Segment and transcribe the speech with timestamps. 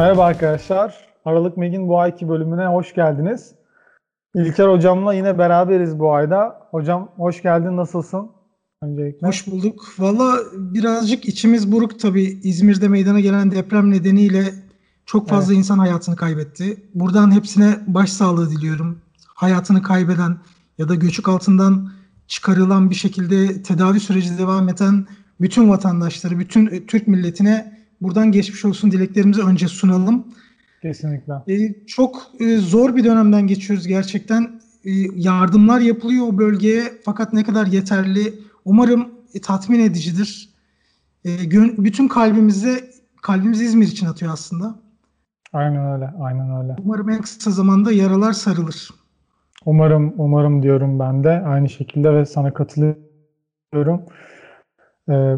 [0.00, 0.94] Merhaba arkadaşlar.
[1.24, 3.54] Aralık Meg'in bu ayki bölümüne hoş geldiniz.
[4.34, 6.68] İlker hocamla yine beraberiz bu ayda.
[6.70, 8.30] Hocam hoş geldin, nasılsın?
[8.82, 9.26] Öncelikle.
[9.26, 9.94] Hoş bulduk.
[9.98, 12.40] Valla birazcık içimiz buruk tabii.
[12.42, 14.44] İzmir'de meydana gelen deprem nedeniyle
[15.06, 15.58] çok fazla evet.
[15.58, 16.76] insan hayatını kaybetti.
[16.94, 19.02] Buradan hepsine başsağlığı diliyorum.
[19.34, 20.36] Hayatını kaybeden
[20.78, 21.92] ya da göçük altından
[22.28, 25.06] çıkarılan bir şekilde tedavi süreci devam eden
[25.40, 30.26] bütün vatandaşları, bütün Türk milletine buradan geçmiş olsun dileklerimizi önce sunalım.
[30.82, 31.32] Kesinlikle.
[31.48, 34.60] Ee, çok e, zor bir dönemden geçiyoruz gerçekten.
[34.84, 40.48] E, yardımlar yapılıyor o bölgeye fakat ne kadar yeterli umarım e, tatmin edicidir.
[41.24, 42.90] E, gön- bütün kalbimize
[43.22, 44.74] kalbimiz İzmir için atıyor aslında.
[45.52, 46.76] Aynen öyle, aynen öyle.
[46.84, 48.88] Umarım en kısa zamanda yaralar sarılır.
[49.66, 54.02] Umarım, umarım diyorum ben de aynı şekilde ve sana katılıyorum.
[55.10, 55.34] Ee,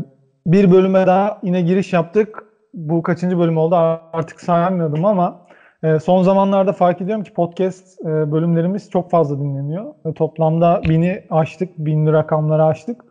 [0.46, 3.74] bir bölüme daha yine giriş yaptık bu kaçıncı bölüm oldu
[4.12, 5.46] artık saymıyordum ama
[5.82, 9.94] e, son zamanlarda fark ediyorum ki podcast e, bölümlerimiz çok fazla dinleniyor.
[10.04, 13.04] E, toplamda bini aştık, binli rakamları aştık.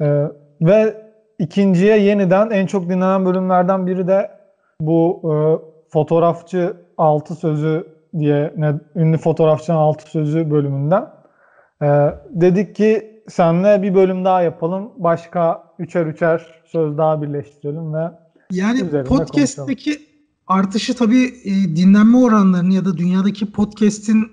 [0.00, 0.24] E,
[0.60, 0.96] ve
[1.38, 4.30] ikinciye yeniden en çok dinlenen bölümlerden biri de
[4.80, 5.34] bu e,
[5.92, 7.86] fotoğrafçı altı sözü
[8.18, 11.06] diye ne, ünlü fotoğrafçının altı sözü bölümünden.
[11.82, 11.86] E,
[12.30, 14.92] dedik ki senle bir bölüm daha yapalım.
[14.96, 18.10] Başka üçer üçer söz daha birleştirelim ve
[18.52, 20.06] yani podcast'teki
[20.46, 24.32] artışı tabii e, dinlenme oranlarını ya da dünyadaki podcast'in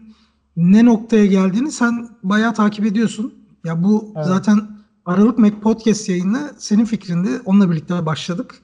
[0.58, 3.34] ne noktaya geldiğini sen bayağı takip ediyorsun.
[3.64, 4.28] Ya bu evet.
[4.28, 4.60] zaten
[5.06, 8.56] Aralık Mac Podcast yayını senin fikrinde onunla birlikte başladık.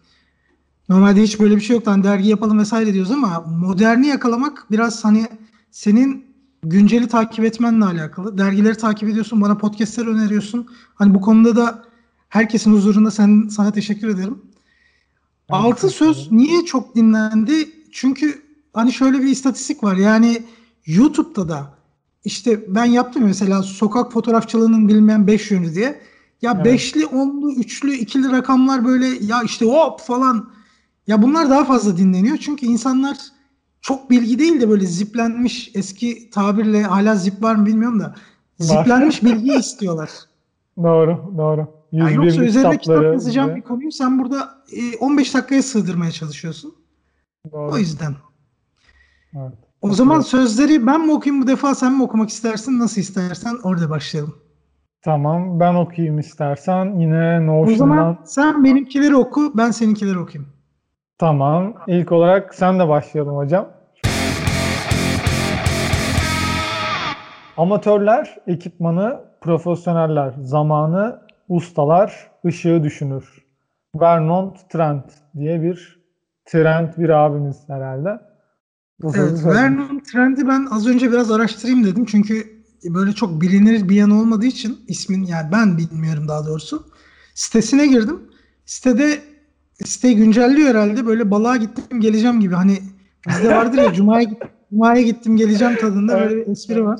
[0.89, 1.91] Normalde hiç böyle bir şey yoktu.
[1.91, 5.27] Hani dergi yapalım vesaire diyoruz ama moderni yakalamak biraz hani
[5.71, 6.25] senin
[6.63, 8.37] günceli takip etmenle alakalı.
[8.37, 10.67] Dergileri takip ediyorsun, bana podcastler öneriyorsun.
[10.95, 11.83] Hani bu konuda da
[12.29, 14.41] herkesin huzurunda sen sana teşekkür ederim.
[15.51, 17.69] Altı söz niye çok dinlendi?
[17.91, 18.41] Çünkü
[18.73, 19.95] hani şöyle bir istatistik var.
[19.95, 20.43] Yani
[20.85, 21.73] YouTube'da da
[22.25, 26.01] işte ben yaptım mesela sokak fotoğrafçılığının bilmeyen 5 yönü diye.
[26.41, 26.65] Ya evet.
[26.65, 30.49] beşli, onlu, üçlü, ikili rakamlar böyle ya işte hop falan.
[31.07, 32.37] Ya bunlar daha fazla dinleniyor.
[32.37, 33.17] Çünkü insanlar
[33.81, 38.15] çok bilgi değil de böyle ziplenmiş eski tabirle hala zip var mı bilmiyorum da
[38.59, 40.09] ziplenmiş bilgi istiyorlar.
[40.77, 41.80] Doğru, doğru.
[41.91, 43.59] Yani yoksa üzerine kitap yazacağım gibi.
[43.59, 46.75] bir konuyu sen burada e, 15 dakikaya sığdırmaya çalışıyorsun.
[47.51, 47.71] Doğru.
[47.71, 48.15] O yüzden.
[49.35, 49.53] Evet.
[49.81, 52.79] O zaman sözleri ben mi okuyayım bu defa sen mi okumak istersin?
[52.79, 54.35] Nasıl istersen orada başlayalım.
[55.01, 56.99] Tamam ben okuyayım istersen.
[56.99, 57.73] Yine Notion'dan.
[57.73, 60.51] O zaman sen benimkileri oku ben seninkileri okuyayım.
[61.17, 61.73] Tamam.
[61.87, 63.67] İlk olarak sen de başlayalım hocam.
[67.57, 73.45] Amatörler ekipmanı, profesyoneller zamanı, ustalar ışığı düşünür.
[73.95, 75.05] Vernon Trent
[75.37, 76.01] diye bir
[76.45, 78.21] Trent bir abimiz herhalde.
[79.01, 82.05] Bu evet, Vernon Trent'i ben az önce biraz araştırayım dedim.
[82.05, 86.87] Çünkü böyle çok bilinir bir yan olmadığı için ismin yani ben bilmiyorum daha doğrusu.
[87.35, 88.19] Sitesine girdim.
[88.65, 89.19] Sitede
[89.85, 91.05] siteyi güncelliyor herhalde.
[91.05, 92.55] Böyle balığa gittim geleceğim gibi.
[92.55, 92.77] Hani
[93.27, 94.29] bizde vardır ya Cuma'ya
[94.69, 96.99] Cuma'ya gittim geleceğim tadında böyle bir espri var.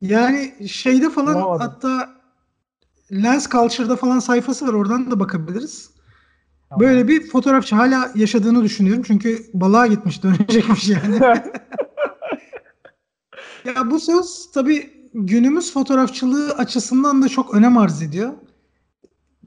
[0.00, 1.60] Yani şeyde falan Bulamadım.
[1.60, 2.17] hatta
[3.12, 4.72] Lens Culture'da falan sayfası var.
[4.72, 5.90] Oradan da bakabiliriz.
[6.68, 6.80] Tamam.
[6.80, 9.02] Böyle bir fotoğrafçı hala yaşadığını düşünüyorum.
[9.06, 11.20] Çünkü balığa gitmiş, dönecekmiş yani.
[13.64, 18.32] ya bu söz tabii günümüz fotoğrafçılığı açısından da çok önem arz ediyor.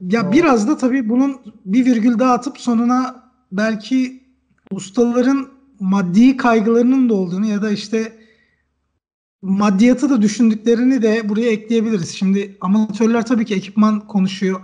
[0.00, 0.32] Ya tamam.
[0.32, 3.22] biraz da tabii bunun bir virgül daha atıp sonuna
[3.52, 4.22] belki
[4.70, 5.48] ustaların
[5.80, 8.21] maddi kaygılarının da olduğunu ya da işte
[9.42, 12.10] maddiyatı da düşündüklerini de buraya ekleyebiliriz.
[12.10, 14.60] Şimdi amatörler tabii ki ekipman konuşuyor.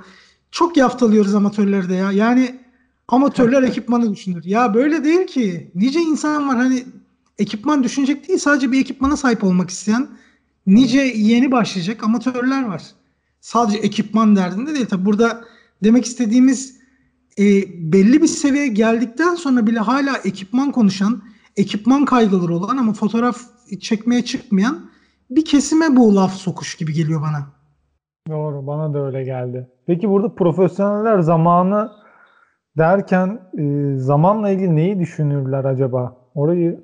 [0.51, 2.13] Çok yaftalıyoruz amatörlerde ya.
[2.13, 2.61] Yani
[3.09, 4.45] amatörler ekipmanı düşünür.
[4.45, 5.71] Ya böyle değil ki.
[5.75, 6.85] Nice insan var hani
[7.39, 10.09] ekipman düşünecek değil sadece bir ekipmana sahip olmak isteyen
[10.67, 12.83] nice yeni başlayacak amatörler var.
[13.41, 14.87] Sadece ekipman derdinde değil.
[14.87, 15.45] Tabi burada
[15.83, 16.79] demek istediğimiz
[17.39, 17.45] e,
[17.93, 21.23] belli bir seviyeye geldikten sonra bile hala ekipman konuşan,
[21.59, 23.37] ekipman kaygıları olan ama fotoğraf
[23.81, 24.91] çekmeye çıkmayan
[25.31, 27.47] bir kesime bu laf sokuş gibi geliyor bana.
[28.29, 29.69] Doğru bana da öyle geldi.
[29.87, 31.91] Peki burada profesyoneller zamanı
[32.79, 36.17] derken e, zamanla ilgili neyi düşünürler acaba?
[36.35, 36.81] Orayı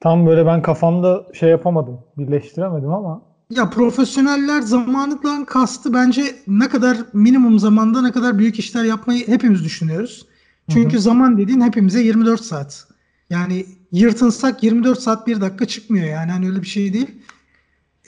[0.00, 3.22] tam böyle ben kafamda şey yapamadım, birleştiremedim ama.
[3.50, 9.64] Ya profesyoneller zamanından kastı bence ne kadar minimum zamanda ne kadar büyük işler yapmayı hepimiz
[9.64, 10.26] düşünüyoruz.
[10.68, 11.02] Çünkü hı hı.
[11.02, 12.88] zaman dediğin hepimize 24 saat.
[13.30, 17.22] Yani yırtınsak 24 saat 1 dakika çıkmıyor yani hani öyle bir şey değil.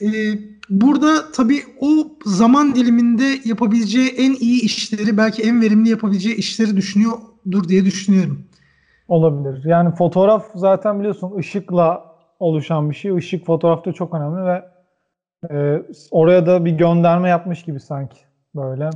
[0.02, 0.08] Ee,
[0.70, 1.88] burada tabii o
[2.24, 8.44] zaman diliminde yapabileceği en iyi işleri belki en verimli yapabileceği işleri düşünüyordur diye düşünüyorum.
[9.08, 9.64] Olabilir.
[9.64, 12.04] Yani fotoğraf zaten biliyorsun ışıkla
[12.38, 13.18] oluşan bir şey.
[13.18, 14.64] Işık fotoğrafta çok önemli ve
[15.50, 18.18] e, oraya da bir gönderme yapmış gibi sanki
[18.54, 18.90] böyle.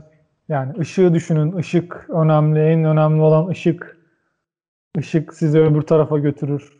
[0.48, 1.58] Yani ışığı düşünün.
[1.58, 2.60] Işık önemli.
[2.60, 3.95] En önemli olan ışık.
[4.98, 6.72] Işık sizi öbür tarafa götürür.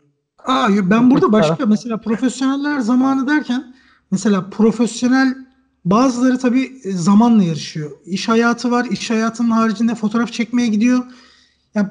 [0.45, 3.75] Aa, ben burada başka mesela profesyoneller zamanı derken
[4.11, 5.35] mesela profesyonel
[5.85, 7.91] bazıları tabii zamanla yarışıyor.
[8.05, 8.85] İş hayatı var.
[8.91, 11.03] İş hayatının haricinde fotoğraf çekmeye gidiyor.
[11.75, 11.89] Yani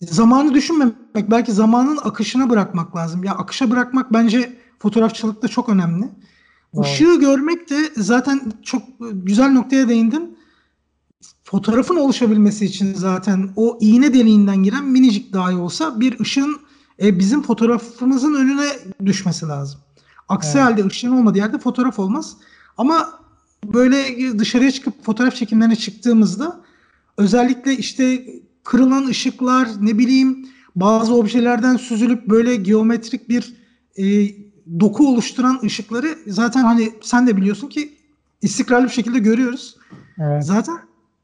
[0.00, 3.24] zamanı düşünmemek, belki zamanın akışına bırakmak lazım.
[3.24, 6.08] Ya akışa bırakmak bence fotoğrafçılıkta çok önemli.
[6.74, 6.84] Doğru.
[6.84, 8.82] Işığı görmek de zaten çok
[9.12, 10.38] güzel noktaya değindin.
[11.44, 16.60] Fotoğrafın oluşabilmesi için zaten o iğne deliğinden giren minicik dahi olsa bir ışığın
[17.02, 18.68] e, bizim fotoğrafımızın önüne
[19.06, 19.80] düşmesi lazım.
[20.28, 20.62] Aksi evet.
[20.62, 22.36] halde ışığın olmadığı yerde fotoğraf olmaz.
[22.78, 23.20] Ama
[23.64, 24.04] böyle
[24.38, 26.60] dışarıya çıkıp fotoğraf çekimlerine çıktığımızda
[27.16, 28.26] özellikle işte
[28.64, 33.54] kırılan ışıklar ne bileyim bazı objelerden süzülüp böyle geometrik bir
[33.98, 34.04] e,
[34.80, 37.98] doku oluşturan ışıkları zaten hani sen de biliyorsun ki
[38.42, 39.76] istikrarlı bir şekilde görüyoruz.
[40.18, 40.44] Evet.
[40.44, 40.78] Zaten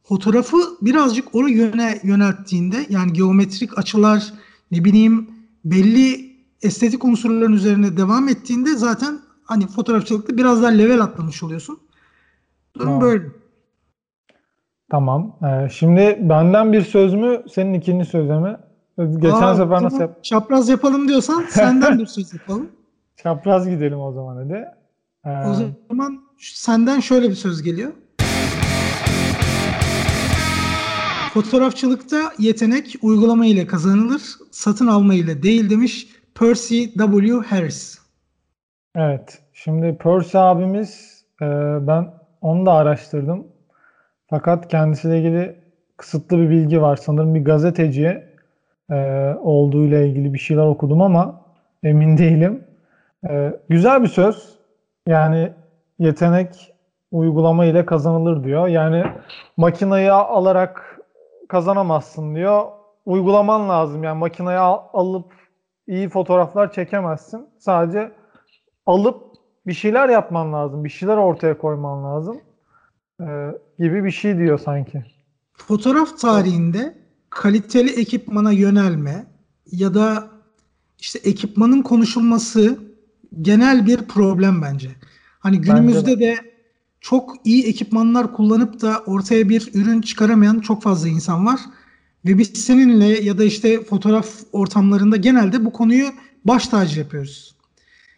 [0.08, 4.32] fotoğrafı birazcık oraya yöne yönelttiğinde yani geometrik açılar
[4.70, 5.30] ne bileyim
[5.64, 6.28] belli
[6.62, 11.78] estetik unsurların üzerine devam ettiğinde zaten hani fotoğrafçılıkta biraz daha level atlamış oluyorsun.
[12.74, 13.00] Durum tamam.
[13.00, 13.24] böyle.
[14.90, 15.36] Tamam.
[15.42, 18.58] Ee, şimdi benden bir söz mü, senin ikinci söz mü?
[18.98, 20.24] Geçen Aa, sefer nasıl yap?
[20.24, 22.68] Çapraz yapalım diyorsan senden bir söz yapalım.
[23.16, 24.64] Çapraz gidelim o zaman hadi.
[25.24, 25.48] Ee...
[25.48, 25.54] O
[25.88, 27.92] zaman senden şöyle bir söz geliyor.
[31.38, 37.40] Fotoğrafçılıkta yetenek uygulama ile kazanılır, satın alma ile değil demiş Percy W.
[37.46, 37.98] Harris.
[38.96, 39.38] Evet.
[39.52, 41.46] Şimdi Percy abimiz e,
[41.86, 43.46] ben onu da araştırdım.
[44.30, 45.56] Fakat kendisiyle ilgili
[45.96, 46.96] kısıtlı bir bilgi var.
[46.96, 48.24] Sanırım bir gazeteci
[48.90, 48.94] e,
[49.42, 51.40] olduğuyla ilgili bir şeyler okudum ama
[51.82, 52.64] emin değilim.
[53.28, 54.58] E, güzel bir söz.
[55.06, 55.52] Yani
[55.98, 56.74] yetenek
[57.10, 58.68] uygulama ile kazanılır diyor.
[58.68, 59.04] Yani
[59.56, 60.97] makinayı alarak
[61.48, 62.66] kazanamazsın diyor.
[63.06, 64.04] Uygulaman lazım.
[64.04, 65.32] Yani makinayı al, alıp
[65.86, 67.46] iyi fotoğraflar çekemezsin.
[67.58, 68.12] Sadece
[68.86, 69.22] alıp
[69.66, 70.84] bir şeyler yapman lazım.
[70.84, 72.40] Bir şeyler ortaya koyman lazım.
[73.20, 75.04] Ee, gibi bir şey diyor sanki.
[75.52, 76.98] Fotoğraf tarihinde
[77.30, 79.26] kaliteli ekipmana yönelme
[79.72, 80.28] ya da
[80.98, 82.78] işte ekipmanın konuşulması
[83.42, 84.88] genel bir problem bence.
[85.38, 86.36] Hani günümüzde bence de.
[86.36, 86.57] de
[87.00, 91.60] çok iyi ekipmanlar kullanıp da ortaya bir ürün çıkaramayan çok fazla insan var.
[92.24, 96.06] Ve biz seninle ya da işte fotoğraf ortamlarında genelde bu konuyu
[96.44, 97.58] baş tacı yapıyoruz.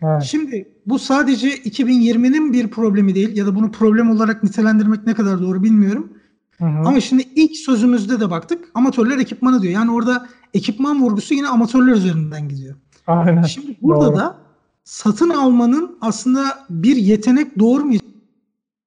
[0.03, 0.23] Evet.
[0.23, 5.43] Şimdi bu sadece 2020'nin bir problemi değil ya da bunu problem olarak nitelendirmek ne kadar
[5.43, 6.13] doğru bilmiyorum.
[6.59, 6.89] Hı hı.
[6.89, 9.75] Ama şimdi ilk sözümüzde de baktık amatörler ekipmanı diyor.
[9.75, 12.75] Yani orada ekipman vurgusu yine amatörler üzerinden gidiyor.
[13.07, 13.43] Aynen.
[13.43, 14.17] Şimdi burada doğru.
[14.17, 14.39] da
[14.85, 18.10] satın almanın aslında bir yetenek doğurmayacak.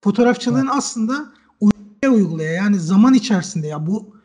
[0.03, 0.75] Fotoğrafçılığın evet.
[0.75, 4.15] aslında uygulaya uygulaya yani zaman içerisinde ya bu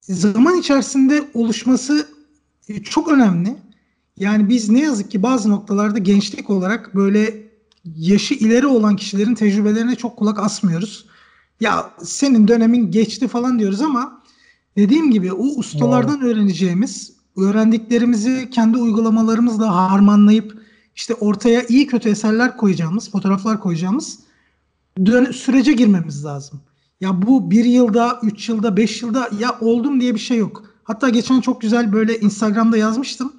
[0.00, 2.08] zaman içerisinde oluşması
[2.68, 3.56] e, çok önemli.
[4.16, 7.44] Yani biz ne yazık ki bazı noktalarda gençlik olarak böyle
[7.96, 11.06] yaşı ileri olan kişilerin tecrübelerine çok kulak asmıyoruz.
[11.60, 14.22] Ya senin dönemin geçti falan diyoruz ama
[14.76, 16.28] dediğim gibi o ustalardan Doğru.
[16.28, 20.62] öğreneceğimiz, öğrendiklerimizi kendi uygulamalarımızla harmanlayıp
[20.96, 24.23] işte ortaya iyi kötü eserler koyacağımız, fotoğraflar koyacağımız
[24.98, 26.60] dön- sürece girmemiz lazım.
[27.00, 30.64] Ya bu bir yılda, üç yılda, beş yılda ya oldum diye bir şey yok.
[30.84, 33.32] Hatta geçen çok güzel böyle Instagram'da yazmıştım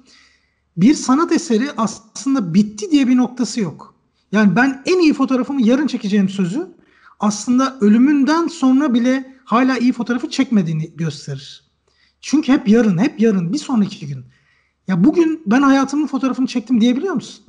[0.76, 3.94] bir sanat eseri aslında bitti diye bir noktası yok.
[4.32, 6.68] Yani ben en iyi fotoğrafımı yarın çekeceğim sözü
[7.20, 11.64] aslında ölümünden sonra bile hala iyi fotoğrafı çekmediğini gösterir.
[12.20, 14.24] Çünkü hep yarın, hep yarın, bir sonraki gün.
[14.88, 17.44] Ya bugün ben hayatımın fotoğrafını çektim diyebiliyor musun?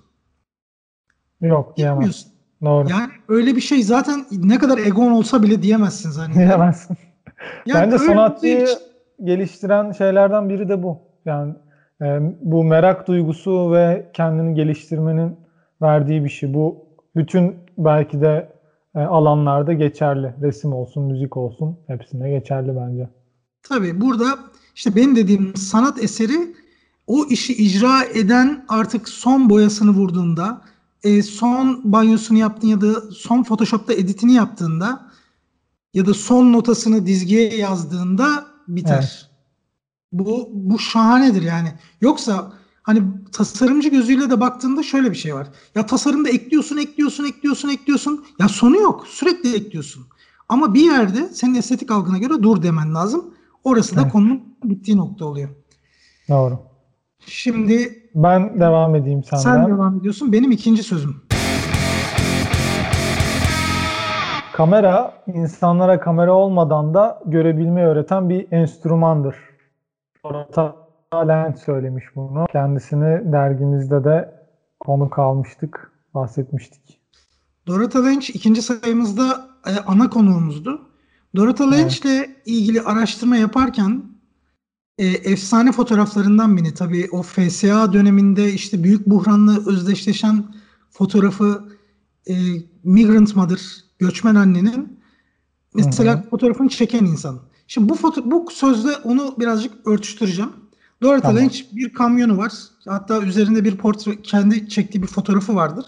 [1.41, 2.31] Yok diyemezsin.
[2.63, 2.89] Doğru.
[2.89, 6.33] Yani öyle bir şey zaten ne kadar egon olsa bile diyemezsin zaten.
[6.47, 6.97] Diyemezsin.
[7.65, 8.75] Yani Bence sanatçıyı şey...
[9.23, 10.99] geliştiren şeylerden biri de bu.
[11.25, 11.53] Yani
[12.01, 12.05] e,
[12.41, 15.35] bu merak duygusu ve kendini geliştirmenin
[15.81, 16.53] verdiği bir şey.
[16.53, 16.85] Bu
[17.15, 18.51] bütün belki de
[18.95, 20.33] e, alanlarda geçerli.
[20.41, 23.09] Resim olsun, müzik olsun hepsinde geçerli bence.
[23.69, 24.25] Tabii burada
[24.75, 26.55] işte benim dediğim sanat eseri
[27.07, 30.61] o işi icra eden artık son boyasını vurduğunda,
[31.03, 35.11] e, son banyosunu yaptığında ya da son Photoshop'ta editini yaptığında
[35.93, 38.97] ya da son notasını dizgiye yazdığında biter.
[38.97, 39.29] Evet.
[40.11, 41.73] Bu bu şahanedir yani.
[42.01, 45.47] Yoksa hani tasarımcı gözüyle de baktığında şöyle bir şey var.
[45.75, 48.25] Ya tasarımda ekliyorsun, ekliyorsun, ekliyorsun, ekliyorsun.
[48.39, 49.07] Ya sonu yok.
[49.07, 50.07] Sürekli ekliyorsun.
[50.49, 53.33] Ama bir yerde senin estetik algına göre dur demen lazım.
[53.63, 54.11] Orası da evet.
[54.11, 55.49] konunun bittiği nokta oluyor.
[56.29, 56.59] Doğru.
[57.19, 59.43] Şimdi ben devam edeyim senden.
[59.43, 60.31] Sen devam ediyorsun.
[60.31, 61.15] Benim ikinci sözüm.
[64.53, 69.35] Kamera insanlara kamera olmadan da görebilmeyi öğreten bir enstrümandır.
[70.23, 70.75] Dorota
[71.27, 72.45] Lent söylemiş bunu.
[72.51, 74.33] Kendisini dergimizde de
[74.79, 77.01] konuk almıştık, bahsetmiştik.
[77.67, 80.81] Dorota Lynch ikinci sayımızda e, ana konuğumuzdu.
[81.35, 82.29] Dorota Lynch ile evet.
[82.45, 84.03] ilgili araştırma yaparken
[84.97, 86.73] e, efsane fotoğraflarından biri.
[86.73, 90.55] Tabii o FSA döneminde işte büyük buhranla özdeşleşen
[90.91, 91.69] fotoğrafı
[92.29, 92.33] e,
[92.83, 93.61] Migrant Mother,
[93.99, 94.99] göçmen annenin
[95.73, 96.29] mesela Hı-hı.
[96.29, 97.39] fotoğrafını çeken insan.
[97.67, 100.51] Şimdi bu foto bu sözle onu birazcık örtüştüreceğim.
[101.01, 101.37] Dorothy tamam.
[101.37, 102.53] Lynch bir kamyonu var.
[102.85, 105.85] Hatta üzerinde bir portre, kendi çektiği bir fotoğrafı vardır.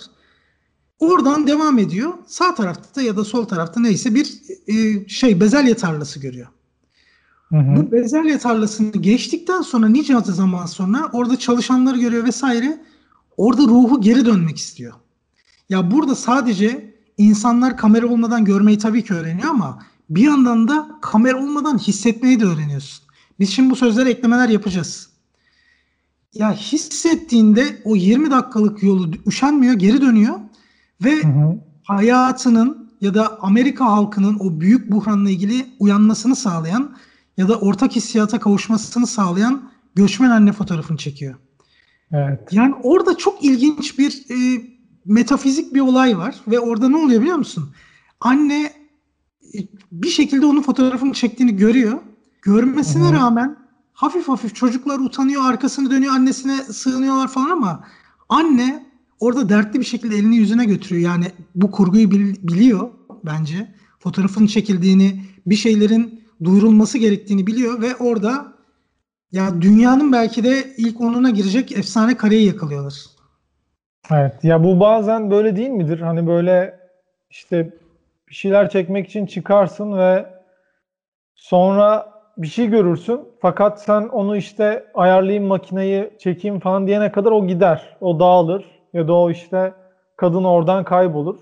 [1.00, 2.14] Oradan devam ediyor.
[2.28, 6.48] Sağ tarafta ya da sol tarafta neyse bir e, şey bezelye tarlası görüyor.
[7.50, 7.76] Hı hı.
[7.76, 12.82] Bu bezelye tarlasını geçtikten sonra nice zaman sonra orada çalışanları görüyor vesaire.
[13.38, 14.94] Orada ruhu geri dönmek istiyor.
[15.70, 19.80] Ya burada sadece insanlar kamera olmadan görmeyi tabii ki öğreniyor ama
[20.10, 23.06] bir yandan da kamera olmadan hissetmeyi de öğreniyorsun.
[23.40, 25.10] Biz şimdi bu sözlere eklemeler yapacağız.
[26.34, 30.40] Ya hissettiğinde o 20 dakikalık yolu üşenmiyor, geri dönüyor
[31.04, 31.60] ve hı hı.
[31.84, 36.92] hayatının ya da Amerika halkının o büyük buhranla ilgili uyanmasını sağlayan
[37.40, 41.36] ya da ortak hissiyata kavuşmasını sağlayan göçmen anne fotoğrafını çekiyor.
[42.12, 42.40] Evet.
[42.52, 44.62] Yani orada çok ilginç bir e,
[45.06, 47.74] metafizik bir olay var ve orada ne oluyor biliyor musun?
[48.20, 48.74] Anne
[49.54, 49.60] e,
[49.92, 52.00] bir şekilde onun fotoğrafını çektiğini görüyor.
[52.42, 53.14] Görmesine Hı-hı.
[53.14, 53.58] rağmen
[53.94, 57.84] hafif hafif çocuklar utanıyor, arkasını dönüyor, annesine sığınıyorlar falan ama
[58.30, 58.86] anne
[59.20, 61.12] orada dertli bir şekilde elini yüzüne götürüyor.
[61.12, 62.90] Yani bu kurguyu biliyor
[63.26, 63.76] bence.
[64.00, 68.54] Fotoğrafın çekildiğini, bir şeylerin duyurulması gerektiğini biliyor ve orada
[69.32, 72.94] ya dünyanın belki de ilk onuna girecek efsane kareyi yakalıyorlar.
[74.12, 74.44] Evet.
[74.44, 76.00] Ya bu bazen böyle değil midir?
[76.00, 76.80] Hani böyle
[77.30, 77.74] işte
[78.30, 80.26] bir şeyler çekmek için çıkarsın ve
[81.36, 83.22] sonra bir şey görürsün.
[83.42, 87.98] Fakat sen onu işte ayarlayayım makineyi çekeyim falan diyene kadar o gider.
[88.02, 89.74] O dağılır ya da o işte
[90.18, 91.38] kadın oradan kaybolur.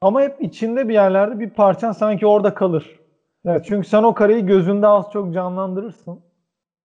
[0.00, 3.00] Ama hep içinde bir yerlerde bir parçan sanki orada kalır.
[3.46, 6.20] Evet çünkü sen o kareyi gözünde az çok canlandırırsın.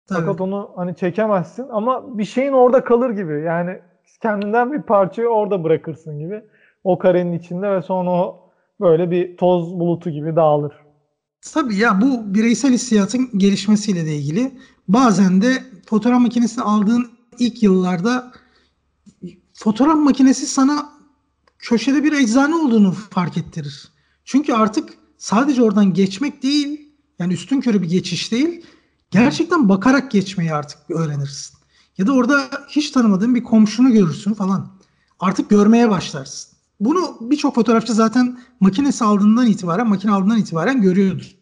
[0.07, 0.19] Tabii.
[0.19, 3.41] Fakat onu hani çekemezsin ama bir şeyin orada kalır gibi.
[3.41, 3.79] Yani
[4.21, 6.43] kendinden bir parçayı orada bırakırsın gibi.
[6.83, 8.51] O karenin içinde ve sonra o
[8.81, 10.73] böyle bir toz bulutu gibi dağılır.
[11.53, 14.51] Tabii ya bu bireysel hissiyatın gelişmesiyle de ilgili.
[14.87, 15.49] Bazen de
[15.85, 17.07] fotoğraf makinesini aldığın
[17.39, 18.31] ilk yıllarda
[19.53, 20.89] fotoğraf makinesi sana
[21.59, 23.91] köşede bir eczane olduğunu fark ettirir.
[24.25, 28.65] Çünkü artık sadece oradan geçmek değil, yani üstün körü bir geçiş değil,
[29.11, 31.57] gerçekten bakarak geçmeyi artık öğrenirsin.
[31.97, 34.71] Ya da orada hiç tanımadığın bir komşunu görürsün falan.
[35.19, 36.51] Artık görmeye başlarsın.
[36.79, 41.35] Bunu birçok fotoğrafçı zaten makinesi aldığından itibaren, makine aldığından itibaren görüyordur.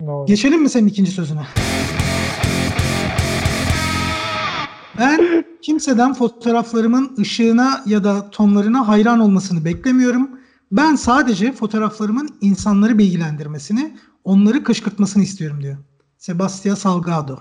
[0.00, 0.26] Doğru.
[0.26, 1.46] Geçelim mi senin ikinci sözüne?
[4.98, 10.35] Ben kimseden fotoğraflarımın ışığına ya da tonlarına hayran olmasını beklemiyorum.
[10.72, 15.76] Ben sadece fotoğraflarımın insanları bilgilendirmesini, onları kışkırtmasını istiyorum diyor.
[16.16, 17.36] Sebastian Salgado.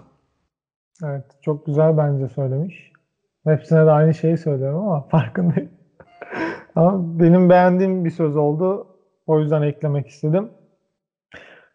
[1.03, 2.91] Evet, çok güzel bence söylemiş.
[3.43, 5.69] Hepsine de aynı şeyi söylüyorum ama farkındayım.
[6.75, 8.87] ama benim beğendiğim bir söz oldu.
[9.27, 10.49] O yüzden eklemek istedim.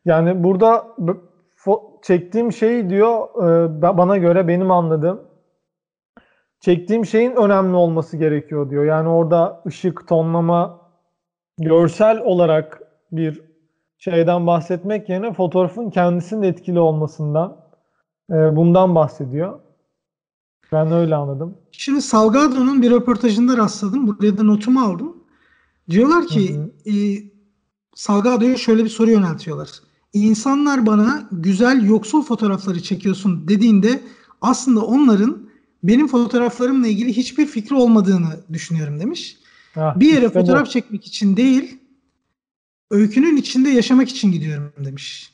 [0.04, 0.86] Yani burada
[2.02, 5.30] çektiğim şey diyor e, bana göre benim anladığım
[6.60, 8.84] çektiğim şeyin önemli olması gerekiyor diyor.
[8.84, 10.79] Yani orada ışık, tonlama,
[11.60, 13.40] görsel olarak bir
[13.98, 17.56] şeyden bahsetmek yerine fotoğrafın kendisinin etkili olmasından
[18.30, 19.60] e, bundan bahsediyor.
[20.72, 21.58] Ben öyle anladım.
[21.72, 24.06] Şimdi Salgado'nun bir röportajında rastladım.
[24.06, 25.16] Buraya da notumu aldım.
[25.90, 26.92] Diyorlar ki e,
[27.94, 29.68] Salgado'ya şöyle bir soru yöneltiyorlar.
[30.12, 34.00] İnsanlar bana güzel yoksul fotoğrafları çekiyorsun dediğinde
[34.40, 35.48] aslında onların
[35.82, 39.39] benim fotoğraflarımla ilgili hiçbir fikri olmadığını düşünüyorum demiş.
[39.76, 40.70] Ah, bir yere işte fotoğraf bu.
[40.70, 41.78] çekmek için değil,
[42.90, 45.32] öykünün içinde yaşamak için gidiyorum demiş.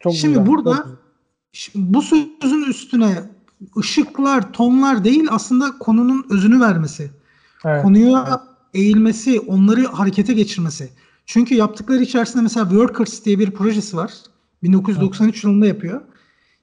[0.00, 0.86] Çok Şimdi güzel, burada
[1.52, 3.30] çok bu sözün üstüne
[3.78, 7.10] ışıklar, tonlar değil aslında konunun özünü vermesi.
[7.64, 8.38] Evet, Konuya evet.
[8.74, 10.90] eğilmesi, onları harekete geçirmesi.
[11.26, 14.12] Çünkü yaptıkları içerisinde mesela Workers diye bir projesi var.
[14.62, 15.44] 1993 evet.
[15.44, 16.00] yılında yapıyor.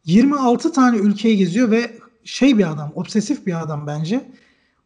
[0.06, 4.32] 26 tane ülkeyi geziyor ve şey bir adam, obsesif bir adam bence.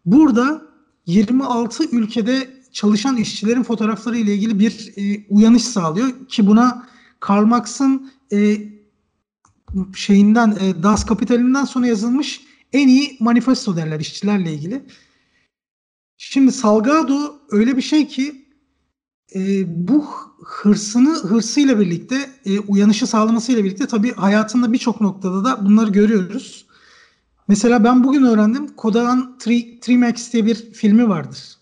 [0.05, 0.61] Burada
[1.05, 6.87] 26 ülkede çalışan işçilerin fotoğrafları ile ilgili bir e, uyanış sağlıyor ki buna
[7.19, 8.57] Karl Marx'ın e,
[9.95, 12.41] şeyinden e, Das Kapital'inden sonra yazılmış
[12.73, 14.85] en iyi manifesto derler işçilerle ilgili.
[16.17, 18.45] Şimdi Salgado öyle bir şey ki
[19.35, 20.05] e, bu
[20.43, 26.64] hırsını hırsıyla birlikte e, uyanışı sağlamasıyla birlikte tabii hayatında birçok noktada da bunları görüyoruz.
[27.47, 29.37] Mesela ben bugün öğrendim Kodak'ın
[29.81, 31.57] Trimax diye bir filmi vardır.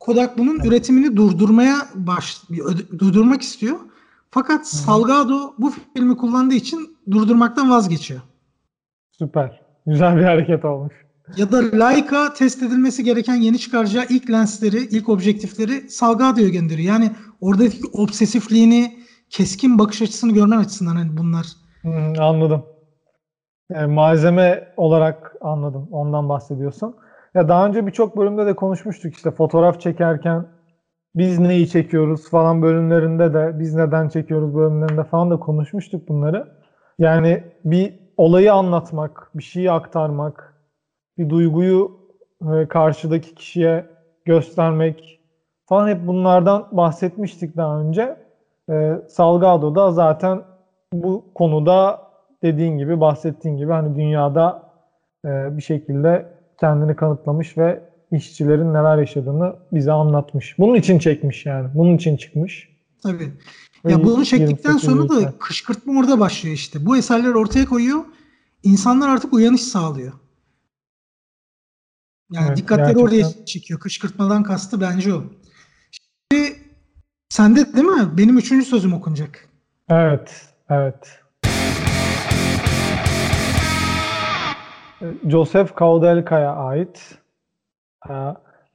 [0.00, 2.42] Kodak bunun üretimini durdurmaya baş
[2.98, 3.76] durdurmak istiyor.
[4.30, 8.20] Fakat Salgado bu filmi kullandığı için durdurmaktan vazgeçiyor.
[9.10, 9.62] Süper.
[9.86, 10.92] Güzel bir hareket olmuş.
[11.36, 16.88] Ya da Leica test edilmesi gereken yeni çıkaracağı ilk lensleri, ilk objektifleri Salgado'ya gönderiyor.
[16.88, 18.98] Yani oradaki obsesifliğini,
[19.30, 21.46] keskin bakış açısını görmen açısından hani bunlar.
[21.82, 22.64] Hmm, anladım.
[23.74, 25.88] Yani malzeme olarak anladım.
[25.92, 26.96] Ondan bahsediyorsun.
[27.34, 30.46] Ya daha önce birçok bölümde de konuşmuştuk işte fotoğraf çekerken
[31.14, 36.48] biz neyi çekiyoruz falan bölümlerinde de biz neden çekiyoruz bölümlerinde falan da konuşmuştuk bunları.
[36.98, 40.54] Yani bir olayı anlatmak, bir şeyi aktarmak,
[41.18, 41.90] bir duyguyu
[42.52, 43.86] e, karşıdaki kişiye
[44.24, 45.20] göstermek
[45.66, 48.16] falan hep bunlardan bahsetmiştik daha önce.
[48.70, 50.42] E, Salgado da zaten
[50.92, 52.00] bu konuda
[52.42, 54.72] dediğin gibi bahsettiğin gibi hani dünyada
[55.24, 56.26] e, bir şekilde
[56.60, 57.80] kendini kanıtlamış ve
[58.12, 60.58] işçilerin neler yaşadığını bize anlatmış.
[60.58, 61.68] Bunun için çekmiş yani.
[61.74, 62.68] Bunun için çıkmış.
[63.02, 63.32] Tabii.
[63.88, 66.86] Ya bunu çektikten sonra da kışkırtma orada başlıyor işte.
[66.86, 68.04] Bu eserler ortaya koyuyor.
[68.62, 70.12] İnsanlar artık uyanış sağlıyor.
[72.32, 73.04] Yani evet, dikkatleri gerçekten.
[73.04, 73.80] oraya çekiyor.
[73.80, 75.22] Kışkırtmadan kastı bence o.
[75.90, 76.56] Şimdi
[77.28, 78.18] sende değil mi?
[78.18, 79.48] Benim üçüncü sözüm okunacak.
[79.88, 80.46] Evet.
[80.70, 81.21] Evet.
[85.26, 87.18] Joseph Kaudelka'ya ait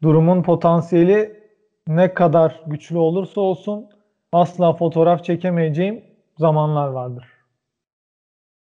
[0.03, 1.43] durumun potansiyeli
[1.87, 3.85] ne kadar güçlü olursa olsun
[4.31, 6.03] asla fotoğraf çekemeyeceğim
[6.37, 7.25] zamanlar vardır.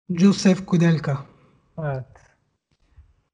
[0.09, 1.17] Joseph Kudelka.
[1.79, 2.05] Evet.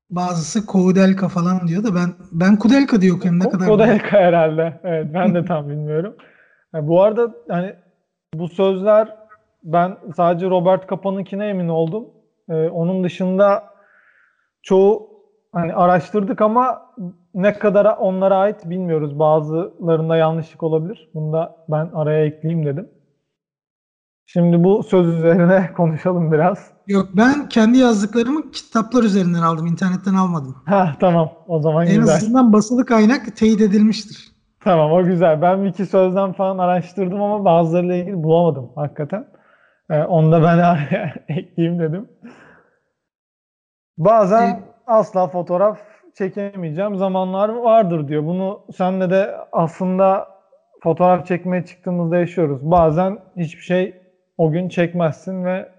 [0.09, 3.67] Bazısı Kudelka falan diyor da ben ben Kudelka diyor okuyorum ne kadar.
[3.67, 4.79] Kudelka herhalde.
[4.83, 6.15] Evet ben de tam bilmiyorum.
[6.73, 7.75] Yani bu arada hani
[8.33, 9.15] bu sözler
[9.63, 12.05] ben sadece Robert Kapa'nınkine emin oldum.
[12.49, 13.78] Ee, onun dışında
[14.61, 15.09] çoğu
[15.51, 16.81] hani araştırdık ama
[17.33, 19.19] ne kadar onlara ait bilmiyoruz.
[19.19, 21.09] Bazılarında yanlışlık olabilir.
[21.13, 22.89] Bunu da ben araya ekleyeyim dedim.
[24.25, 26.71] Şimdi bu söz üzerine konuşalım biraz.
[26.87, 29.67] Yok ben kendi yazdıklarımı kitaplar üzerinden aldım.
[29.67, 30.55] internetten almadım.
[30.65, 32.13] Ha tamam o zaman en güzel.
[32.13, 34.31] En azından basılı kaynak teyit edilmiştir.
[34.63, 35.41] Tamam o güzel.
[35.41, 39.27] Ben bir iki sözden falan araştırdım ama bazılarıyla ilgili bulamadım hakikaten.
[39.89, 42.07] Ee, onu da ben araya ekleyeyim dedim.
[43.99, 45.79] Bazen ee, asla fotoğraf
[46.17, 48.25] çekemeyeceğim zamanlar vardır diyor.
[48.25, 50.27] Bunu senle de aslında
[50.83, 52.59] fotoğraf çekmeye çıktığımızda yaşıyoruz.
[52.61, 54.01] Bazen hiçbir şey
[54.37, 55.71] o gün çekmezsin ve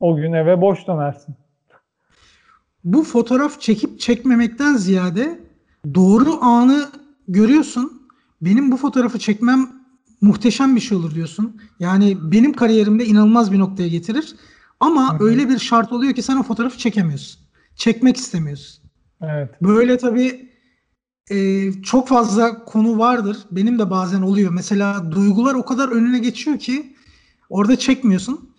[0.00, 1.34] o gün eve boş dönersin.
[2.84, 5.38] Bu fotoğraf çekip çekmemekten ziyade
[5.94, 6.88] doğru anı
[7.28, 8.02] görüyorsun.
[8.40, 9.68] Benim bu fotoğrafı çekmem
[10.20, 11.60] muhteşem bir şey olur diyorsun.
[11.78, 14.34] Yani benim kariyerimde inanılmaz bir noktaya getirir.
[14.82, 15.24] Ama Hı-hı.
[15.24, 17.40] öyle bir şart oluyor ki sen o fotoğrafı çekemiyorsun.
[17.76, 18.84] Çekmek istemiyorsun.
[19.20, 19.50] Evet.
[19.62, 20.50] Böyle tabii
[21.30, 23.36] e, çok fazla konu vardır.
[23.50, 24.52] Benim de bazen oluyor.
[24.52, 26.96] Mesela duygular o kadar önüne geçiyor ki
[27.50, 28.50] orada çekmiyorsun.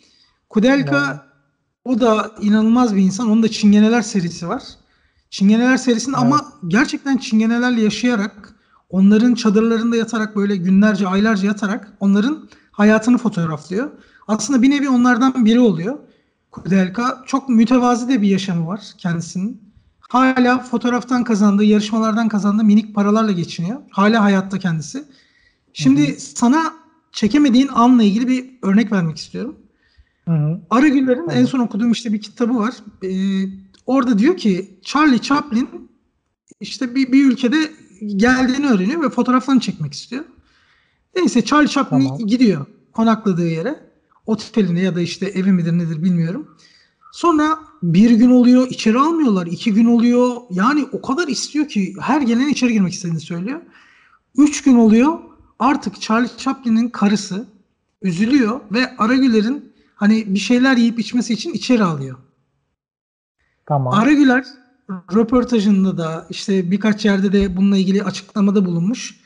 [0.50, 1.20] Kudelka yani.
[1.86, 3.30] o da inanılmaz bir insan.
[3.30, 4.64] Onun da Çingeneler serisi var.
[5.30, 6.26] Çingeneler serisinde evet.
[6.26, 8.56] ama gerçekten Çingenelerle yaşayarak
[8.90, 13.92] onların çadırlarında yatarak böyle günlerce aylarca yatarak onların hayatını fotoğraflıyor.
[14.28, 15.98] Aslında bir nevi onlardan biri oluyor.
[16.54, 19.62] Kudelka çok mütevazi de bir yaşamı var kendisinin.
[20.00, 23.82] Hala fotoğraftan kazandığı, yarışmalardan kazandığı minik paralarla geçiniyor.
[23.90, 25.04] Hala hayatta kendisi.
[25.74, 26.20] Şimdi Hı-hı.
[26.20, 26.74] sana
[27.12, 29.56] çekemediğin anla ilgili bir örnek vermek istiyorum.
[30.28, 32.74] Hı Aragüller'in en son okuduğum işte bir kitabı var.
[33.04, 33.46] Ee,
[33.86, 35.90] orada diyor ki Charlie Chaplin
[36.60, 37.72] işte bir, bir ülkede
[38.16, 40.26] geldiğini öğreniyor ve fotoğraflarını çekmek istiyor.
[41.16, 42.18] Neyse Charlie Chaplin tamam.
[42.18, 43.93] gidiyor konakladığı yere.
[44.26, 46.58] Oteline ya da işte evi midir nedir bilmiyorum.
[47.12, 49.48] Sonra bir gün oluyor içeri almıyorlar.
[49.48, 50.38] iki gün oluyor.
[50.50, 53.62] Yani o kadar istiyor ki her gelen içeri girmek istediğini söylüyor.
[54.38, 55.20] Üç gün oluyor.
[55.60, 57.48] Artık Charlie Chaplin'in karısı
[58.02, 62.18] üzülüyor ve Aragüler'in hani bir şeyler yiyip içmesi için içeri alıyor.
[63.66, 63.94] Tamam.
[63.94, 64.46] Aragüler
[64.90, 69.20] röportajında da işte birkaç yerde de bununla ilgili açıklamada bulunmuş.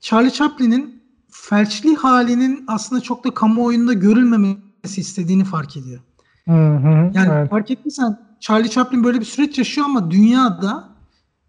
[0.00, 0.95] Charlie Chaplin'in
[1.42, 6.00] felçli halinin aslında çok da kamuoyunda görülmemesi istediğini fark ediyor.
[6.44, 7.50] Hı hı, yani evet.
[7.50, 10.88] fark ettiysen Charlie Chaplin böyle bir süreç yaşıyor ama dünyada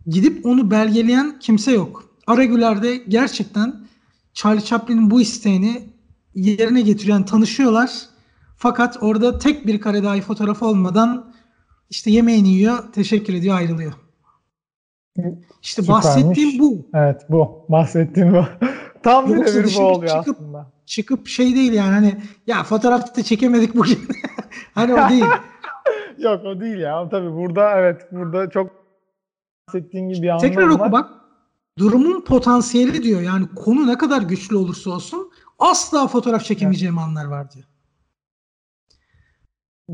[0.08, 2.04] gidip onu belgeleyen kimse yok.
[2.28, 3.76] Aragüler'de gerçekten
[4.34, 5.90] Charlie Chaplin'in bu isteğini
[6.36, 7.18] yerine getiriyor.
[7.18, 7.92] Yani tanışıyorlar.
[8.58, 11.34] Fakat orada tek bir kare dahi fotoğraf olmadan
[11.90, 13.94] işte yemeğini yiyor, teşekkür ediyor, ayrılıyor.
[15.62, 16.06] İşte Süpermiş.
[16.06, 16.88] bahsettiğim bu.
[16.94, 17.66] Evet bu.
[17.70, 18.46] Bahsettiğim bu.
[19.08, 20.72] Tam bir bir bu oluyor çıkıp, aslında.
[20.86, 22.18] Çıkıp şey değil yani hani
[22.48, 24.00] ya fotoğrafta çekemedik bugün.
[24.76, 25.26] hani o değil.
[26.18, 27.10] Yok o değil ya.
[27.10, 28.72] Tabii burada evet burada çok
[29.68, 31.10] bahsettiğin gibi bir anlam Tekrar oku bak.
[31.78, 33.22] Durumun potansiyeli diyor.
[33.22, 37.08] Yani konu ne kadar güçlü olursa olsun asla fotoğraf çekemeyeceğim evet.
[37.08, 37.66] anlar var diyor.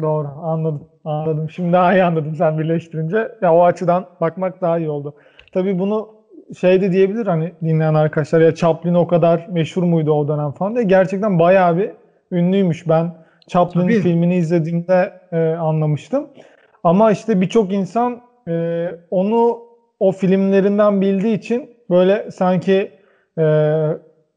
[0.01, 1.49] Doğru anladım anladım.
[1.49, 3.31] Şimdi daha iyi anladım sen birleştirince.
[3.41, 5.15] Ya o açıdan bakmak daha iyi oldu.
[5.51, 6.22] Tabii bunu
[6.59, 10.75] şey de diyebilir hani dinleyen arkadaşlar ya Chaplin o kadar meşhur muydu o dönem falan
[10.75, 10.83] diye.
[10.83, 11.91] Gerçekten bayağı bir
[12.31, 12.89] ünlüymüş.
[12.89, 13.15] Ben
[13.47, 16.27] Chaplin filmini izlediğimde e, anlamıştım.
[16.83, 19.59] Ama işte birçok insan e, onu
[19.99, 22.91] o filmlerinden bildiği için böyle sanki
[23.39, 23.87] e,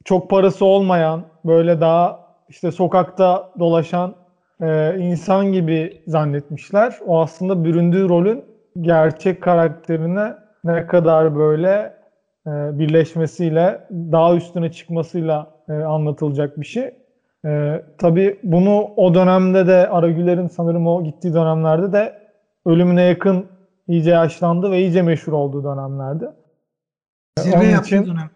[0.05, 4.15] çok parası olmayan böyle daha işte sokakta dolaşan
[4.63, 6.95] e, insan gibi zannetmişler.
[7.07, 8.45] O aslında büründüğü rolün
[8.81, 11.96] gerçek karakterine ne kadar böyle
[12.47, 16.91] e, birleşmesiyle daha üstüne çıkmasıyla e, anlatılacak bir şey.
[17.45, 22.19] E, tabii bunu o dönemde de Aragüler'in sanırım o gittiği dönemlerde de
[22.67, 23.47] ölümüne yakın
[23.89, 26.33] iyice yaşlandı ve iyice meşhur olduğu dönemlerde.
[27.39, 28.31] Zirve Onun için, dönem.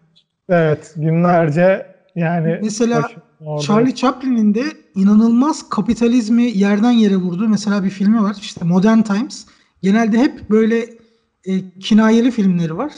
[0.49, 3.03] Evet günlerce yani mesela
[3.61, 4.63] Charlie Chaplin'in de
[4.95, 7.47] inanılmaz kapitalizmi yerden yere vurdu.
[7.49, 9.45] Mesela bir filmi var işte Modern Times.
[9.81, 10.79] Genelde hep böyle
[11.45, 12.91] e, kinayeli filmleri var.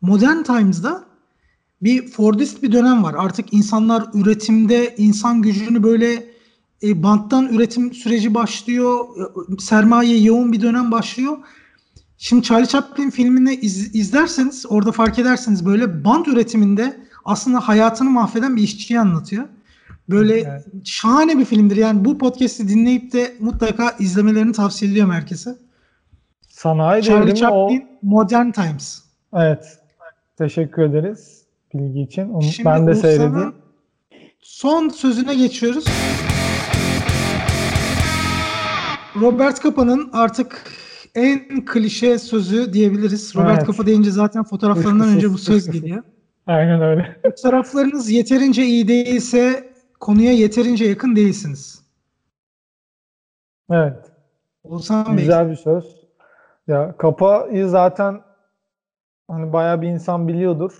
[0.00, 1.04] Modern Times'da
[1.82, 3.14] bir Fordist bir dönem var.
[3.18, 6.26] Artık insanlar üretimde insan gücünü böyle
[6.82, 9.04] e, banttan üretim süreci başlıyor.
[9.58, 11.38] E, sermaye yoğun bir dönem başlıyor.
[12.18, 18.56] Şimdi Charlie Chaplin filmini iz, izlerseniz orada fark edersiniz böyle bant üretiminde aslında hayatını mahveden
[18.56, 19.44] bir işçiyi anlatıyor.
[20.08, 20.66] Böyle evet.
[20.84, 21.76] şahane bir filmdir.
[21.76, 25.56] Yani bu podcast'i dinleyip de mutlaka izlemelerini tavsiye ediyorum herkese.
[26.48, 27.98] Sanayi Charlie Chaplin o...
[28.02, 29.02] Modern Times.
[29.34, 29.77] Evet.
[30.38, 32.28] Teşekkür ederiz bilgi için.
[32.28, 33.54] Onu Şimdi ben de seyredeyim.
[34.40, 35.84] Son sözüne geçiyoruz.
[39.20, 40.62] Robert Capa'nın artık
[41.14, 43.36] en klişe sözü diyebiliriz.
[43.36, 43.66] Robert evet.
[43.66, 46.02] Capa deyince zaten fotoğraflarından önce bu söz geliyor.
[46.46, 47.16] Aynen öyle.
[47.22, 51.82] Fotoğraflarınız yeterince iyi değilse konuya yeterince yakın değilsiniz.
[53.70, 54.12] Evet.
[54.64, 55.16] Bey.
[55.16, 55.84] Güzel bir söz.
[56.66, 58.27] Ya Kapa'yı zaten
[59.28, 60.72] hani bayağı bir insan biliyordur.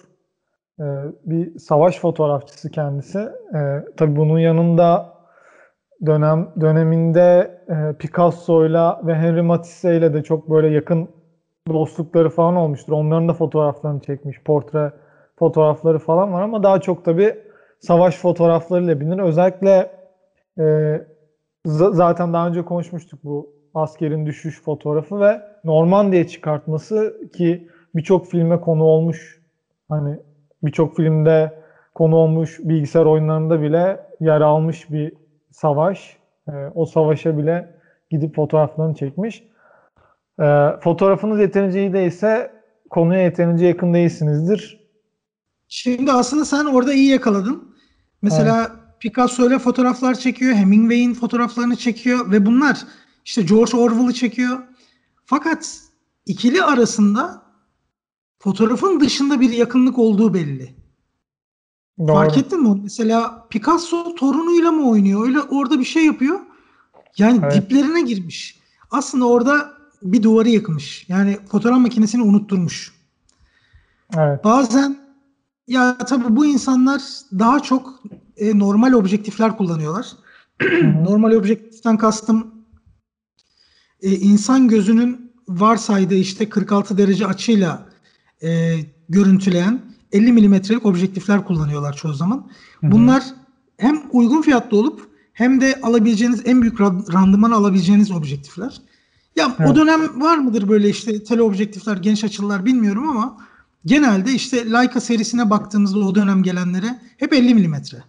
[0.80, 0.84] Ee,
[1.24, 3.18] bir savaş fotoğrafçısı kendisi.
[3.54, 5.14] Ee, tabii bunun yanında
[6.06, 11.08] dönem döneminde e, Picasso'yla ve Henri Matisse'yle de çok böyle yakın
[11.68, 12.92] dostlukları falan olmuştur.
[12.92, 14.42] Onların da fotoğraflarını çekmiş.
[14.44, 14.92] Portre
[15.38, 17.36] fotoğrafları falan var ama daha çok tabii
[17.80, 19.18] savaş fotoğraflarıyla bilinir.
[19.18, 19.90] Özellikle
[20.60, 20.96] e,
[21.66, 28.82] zaten daha önce konuşmuştuk bu askerin düşüş fotoğrafı ve Normandiya çıkartması ki birçok filme konu
[28.82, 29.42] olmuş.
[29.88, 30.16] Hani
[30.62, 31.62] birçok filmde
[31.94, 35.12] konu olmuş bilgisayar oyunlarında bile yer almış bir
[35.50, 36.16] savaş.
[36.48, 37.74] E, o savaşa bile
[38.10, 39.42] gidip fotoğraflarını çekmiş.
[40.40, 40.46] E,
[40.80, 42.52] fotoğrafınız yeterince iyi değilse
[42.90, 44.88] konuya yeterince yakın değilsinizdir.
[45.68, 47.74] Şimdi aslında sen orada iyi yakaladın.
[48.22, 48.70] Mesela evet.
[49.00, 50.54] Picasso ile fotoğraflar çekiyor.
[50.54, 52.78] Hemingway'in fotoğraflarını çekiyor ve bunlar
[53.24, 54.58] işte George Orwell'ı çekiyor.
[55.24, 55.80] Fakat
[56.26, 57.42] ikili arasında
[58.38, 60.74] fotoğrafın dışında bir yakınlık olduğu belli.
[61.98, 62.06] Doğru.
[62.06, 62.80] Fark ettin mi?
[62.82, 65.26] Mesela Picasso torunuyla mı oynuyor?
[65.26, 66.40] Öyle orada bir şey yapıyor.
[67.18, 67.54] Yani evet.
[67.54, 68.58] diplerine girmiş.
[68.90, 69.72] Aslında orada
[70.02, 71.08] bir duvarı yakmış.
[71.08, 72.92] Yani fotoğraf makinesini unutturmuş.
[74.16, 74.44] Evet.
[74.44, 74.98] Bazen
[75.66, 77.02] ya tabii bu insanlar
[77.38, 78.02] daha çok
[78.36, 80.06] e, normal objektifler kullanıyorlar.
[80.82, 82.54] normal objektiften kastım
[84.02, 87.87] e, insan gözünün varsaydığı işte 46 derece açıyla
[88.42, 88.76] e,
[89.08, 92.50] görüntüleyen 50 milimetrelik objektifler kullanıyorlar çoğu zaman.
[92.82, 93.22] Bunlar
[93.76, 98.80] hem uygun fiyatlı olup hem de alabileceğiniz en büyük randıman alabileceğiniz objektifler.
[99.36, 99.70] Ya evet.
[99.70, 103.36] o dönem var mıdır böyle işte teleobjektifler, geniş açılar bilmiyorum ama
[103.86, 108.02] genelde işte Leica serisine baktığımızda o dönem gelenlere hep 50 milimetre.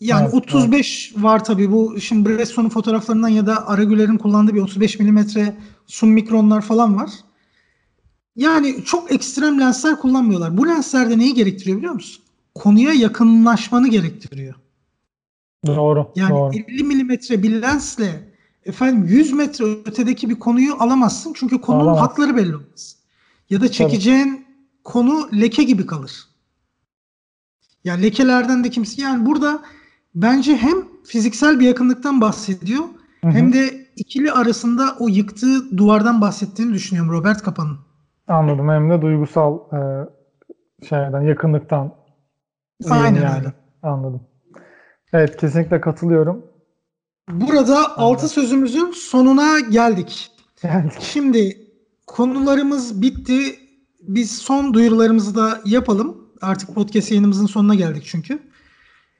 [0.00, 1.24] Yani evet, 35 evet.
[1.24, 5.56] var tabii bu şimdi Bresson'un fotoğraflarından ya da Aragüler'in kullandığı bir 35 milimetre
[5.86, 7.10] zoom mikronlar falan var.
[8.36, 10.56] Yani çok ekstrem lensler kullanmıyorlar.
[10.56, 12.22] Bu lensler de neyi gerektiriyor biliyor musun?
[12.54, 14.54] Konuya yakınlaşmanı gerektiriyor.
[15.66, 16.12] Doğru.
[16.16, 16.54] Yani doğru.
[16.54, 18.32] 50 milimetre bir lensle
[18.64, 21.32] efendim 100 metre ötedeki bir konuyu alamazsın.
[21.36, 22.00] Çünkü konunun Alamaz.
[22.00, 22.96] hatları belli olmaz.
[23.50, 24.44] Ya da çekeceğin Tabii.
[24.84, 26.28] konu leke gibi kalır.
[27.84, 29.62] Yani lekelerden de kimse yani burada
[30.14, 32.82] bence hem fiziksel bir yakınlıktan bahsediyor
[33.20, 33.30] hı hı.
[33.30, 37.78] hem de ikili arasında o yıktığı duvardan bahsettiğini düşünüyorum Robert Kapa'nın.
[38.28, 38.68] Anladım.
[38.68, 39.78] Hem de duygusal e,
[40.86, 41.94] şeyden, yakınlıktan.
[42.90, 43.36] Aynen yani.
[43.36, 43.52] öyle.
[43.82, 44.20] Anladım.
[45.12, 46.46] Evet, kesinlikle katılıyorum.
[47.30, 47.92] Burada Anladım.
[47.96, 50.30] altı sözümüzün sonuna geldik.
[50.62, 50.92] geldik.
[51.00, 51.56] Şimdi
[52.06, 53.58] konularımız bitti.
[54.02, 56.28] Biz son duyurularımızı da yapalım.
[56.40, 58.38] Artık podcast yayınımızın sonuna geldik çünkü.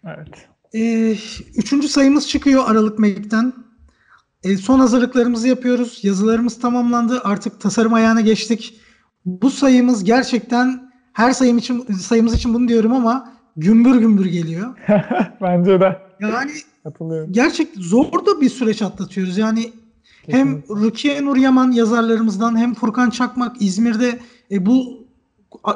[0.05, 0.49] Evet.
[0.75, 1.17] Ee,
[1.57, 3.53] üçüncü sayımız çıkıyor Aralık Mek'ten.
[4.45, 6.05] Ee, son hazırlıklarımızı yapıyoruz.
[6.05, 7.21] Yazılarımız tamamlandı.
[7.25, 8.81] Artık tasarım ayağına geçtik.
[9.25, 14.77] Bu sayımız gerçekten her sayım için sayımız için bunu diyorum ama gümbür gümbür geliyor.
[15.43, 15.99] Bence de.
[16.21, 16.53] Yani
[17.31, 19.39] gerçek zor da bir süreç atlatıyoruz.
[19.39, 19.73] Yani
[20.27, 24.19] hem Rukiye Nur Yaman yazarlarımızdan hem Furkan Çakmak İzmir'de
[24.51, 25.07] e, bu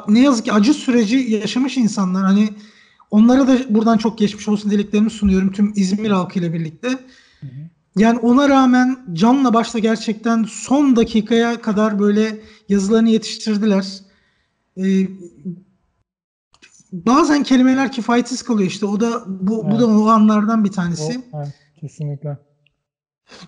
[0.07, 2.25] ne yazık ki acı süreci yaşamış insanlar.
[2.25, 2.49] Hani
[3.11, 6.89] onlara da buradan çok geçmiş olsun dileklerimi sunuyorum tüm İzmir halkıyla birlikte.
[7.39, 7.69] Hı hı.
[7.97, 13.87] Yani ona rağmen canla başla gerçekten son dakikaya kadar böyle yazılarını yetiştirdiler.
[14.77, 15.07] Ee,
[16.91, 18.85] bazen kelimeler kifayetsiz kalıyor işte.
[18.85, 19.73] O da bu, evet.
[19.73, 21.21] bu da o anlardan bir tanesi.
[21.31, 22.37] O, evet, kesinlikle.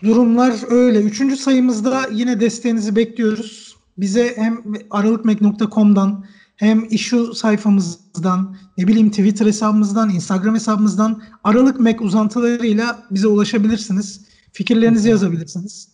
[0.03, 1.01] Durumlar öyle.
[1.01, 3.75] Üçüncü sayımızda yine desteğinizi bekliyoruz.
[3.97, 13.03] Bize hem aralıkmek.com'dan hem issue sayfamızdan, ne bileyim Twitter hesabımızdan, Instagram hesabımızdan Aralık Mac uzantılarıyla
[13.11, 14.28] bize ulaşabilirsiniz.
[14.51, 15.89] Fikirlerinizi yazabilirsiniz.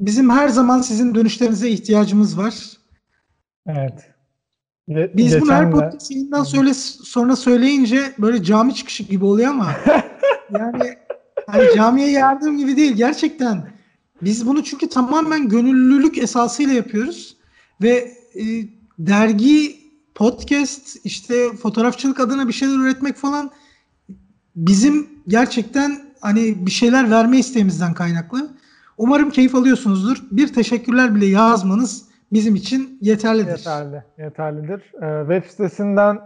[0.00, 2.54] Bizim her zaman sizin dönüşlerinize ihtiyacımız var.
[3.66, 4.10] Evet.
[4.88, 9.72] Ge- Biz bunu her podcast yayından söyle, sonra söyleyince böyle cami çıkışı gibi oluyor ama
[10.58, 10.94] yani
[11.46, 13.74] hani camiye yardım gibi değil gerçekten.
[14.22, 17.36] Biz bunu çünkü tamamen gönüllülük esasıyla yapıyoruz
[17.82, 18.42] ve e,
[18.98, 19.80] dergi,
[20.14, 23.50] podcast, işte fotoğrafçılık adına bir şeyler üretmek falan
[24.56, 28.48] bizim gerçekten hani bir şeyler verme isteğimizden kaynaklı.
[28.98, 30.16] Umarım keyif alıyorsunuzdur.
[30.30, 33.58] Bir teşekkürler bile yazmanız bizim için yeterlidir.
[33.58, 34.92] Yeterli, yeterlidir.
[35.02, 36.20] Ee, web sitesinden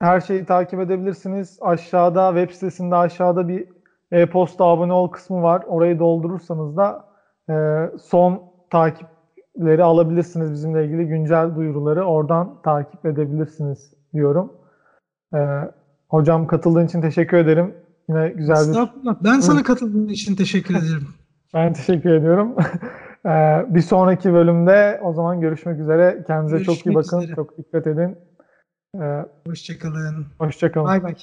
[0.00, 1.58] her şeyi takip edebilirsiniz.
[1.60, 3.68] Aşağıda web sitesinde aşağıda bir
[4.12, 5.64] e-posta abone ol kısmı var.
[5.66, 7.04] Orayı doldurursanız da
[7.50, 7.54] e,
[8.02, 10.52] son takipleri alabilirsiniz.
[10.52, 14.52] Bizimle ilgili güncel duyuruları oradan takip edebilirsiniz diyorum.
[15.34, 15.38] E,
[16.08, 17.81] hocam katıldığın için teşekkür ederim.
[18.08, 18.78] Yine güzel bir...
[19.24, 21.08] Ben sana katıldığın için teşekkür ederim.
[21.54, 22.56] ben teşekkür ediyorum.
[23.26, 26.24] Ee, bir sonraki bölümde o zaman görüşmek üzere.
[26.26, 27.20] Kendinize görüşmek çok iyi bakın.
[27.20, 27.34] Üzere.
[27.36, 28.18] Çok dikkat edin.
[29.00, 30.26] Ee, hoşçakalın.
[30.38, 30.86] Hoşçakalın.
[30.86, 31.14] Bay bay.